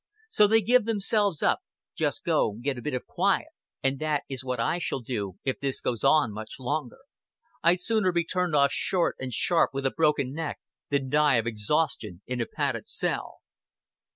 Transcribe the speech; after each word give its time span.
So 0.31 0.47
they 0.47 0.61
give 0.61 0.85
themselves 0.85 1.43
up 1.43 1.59
just 1.93 2.23
go 2.23 2.53
get 2.53 2.75
a 2.75 2.81
bit 2.81 2.95
o' 2.95 2.99
quiet. 3.07 3.49
And 3.83 3.99
that 3.99 4.23
is 4.27 4.43
what 4.43 4.59
I 4.59 4.79
shall 4.79 5.01
do, 5.01 5.37
if 5.43 5.59
this 5.59 5.79
goes 5.79 6.03
on 6.03 6.31
much 6.33 6.55
longer. 6.59 6.97
I'd 7.61 7.81
sooner 7.81 8.11
be 8.11 8.25
turned 8.25 8.55
off 8.55 8.71
short 8.71 9.15
and 9.19 9.31
sharp 9.31 9.75
with 9.75 9.85
a 9.85 9.91
broken 9.91 10.33
neck 10.33 10.59
than 10.89 11.09
die 11.11 11.35
of 11.35 11.45
exhaustion 11.45 12.23
in 12.25 12.41
a 12.41 12.47
padded 12.47 12.87
cell." 12.87 13.41